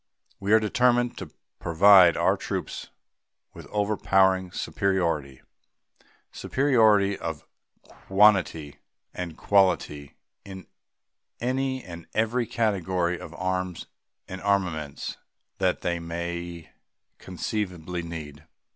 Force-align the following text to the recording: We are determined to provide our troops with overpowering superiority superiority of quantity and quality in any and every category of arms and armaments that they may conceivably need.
We 0.39 0.51
are 0.53 0.59
determined 0.59 1.15
to 1.19 1.29
provide 1.59 2.17
our 2.17 2.35
troops 2.35 2.89
with 3.53 3.67
overpowering 3.67 4.51
superiority 4.51 5.43
superiority 6.31 7.19
of 7.19 7.45
quantity 7.83 8.79
and 9.13 9.37
quality 9.37 10.15
in 10.43 10.65
any 11.39 11.83
and 11.83 12.07
every 12.15 12.47
category 12.47 13.19
of 13.19 13.35
arms 13.35 13.85
and 14.27 14.41
armaments 14.41 15.17
that 15.59 15.81
they 15.81 15.99
may 15.99 16.71
conceivably 17.19 18.01
need. 18.01 18.47